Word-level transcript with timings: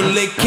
you 0.00 0.12
lick 0.14 0.39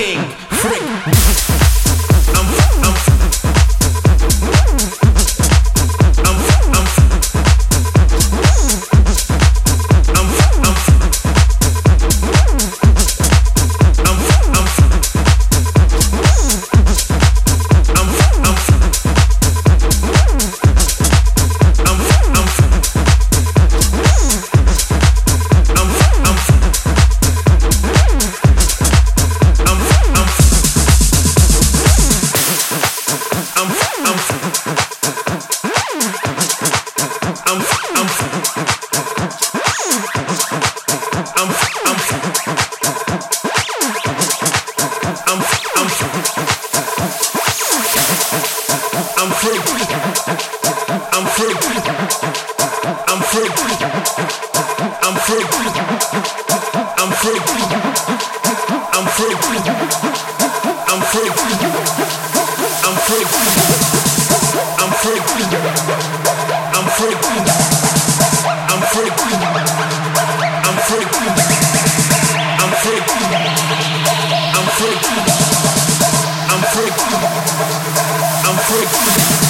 I'm 78.46 78.60
free. 78.60 79.43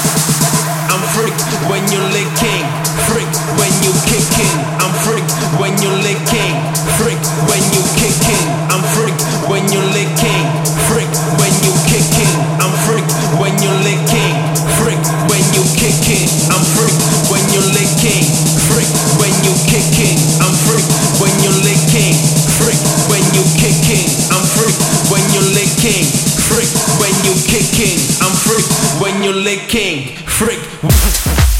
I'm 0.93 1.01
freaked 1.17 1.41
when 1.73 1.81
you're 1.89 2.05
licking, 2.13 2.65
freak 3.09 3.25
when 3.57 3.73
you're 3.81 3.97
kicking. 4.05 4.57
I'm 4.77 4.93
freaked 5.01 5.33
when 5.57 5.73
you're 5.81 5.97
licking, 6.05 6.53
freak 7.01 7.17
when 7.49 7.65
you're 7.73 7.89
kicking. 7.97 8.45
I'm 8.69 8.85
freaked 8.93 9.25
when 9.49 9.65
you're 9.73 9.89
licking, 9.89 10.45
freak 10.85 11.09
when 11.41 11.49
you're 11.65 11.81
kicking. 11.89 12.37
I'm 12.61 12.69
freaked 12.85 13.09
when 13.41 13.57
you're 13.57 13.81
licking, 13.81 14.37
freak 14.77 15.01
when 15.33 15.41
you're 15.57 15.73
kicking. 15.73 16.29
I'm 16.53 16.61
freaked 16.77 17.01
when 17.33 17.41
you're 17.49 17.73
licking, 17.73 18.29
freak 18.69 18.93
when 19.17 19.33
you 19.41 19.57
kicking. 19.65 20.21
I'm 20.45 20.53
freaked 20.61 20.93
when 21.17 21.33
you're 21.41 21.57
licking, 21.65 22.21
freak 22.61 22.81
when 23.09 23.25
you 23.33 23.41
kicking. 23.57 24.13
I'm 24.29 24.45
freaked 24.45 24.77
when 25.09 25.25
you're 25.33 25.51
licking, 25.57 26.05
freak 26.45 26.69
when 27.01 27.17
you 27.25 27.33
kicking. 27.49 27.97
I'm 28.21 28.35
freaked 28.45 28.69
when 29.01 29.25
you're 29.25 29.41
licking 29.41 30.22
freak. 30.33 31.43